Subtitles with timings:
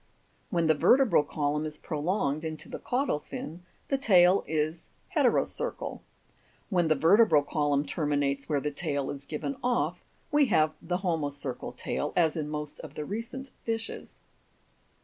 [0.49, 5.99] When the vertebral column is prolonged into the caudal fin, the tail is he'terocercal;
[6.71, 11.77] when the vertebral column terminates where the tail is given off, we have the homocercal
[11.77, 14.21] tail, as in most of the recent fishes.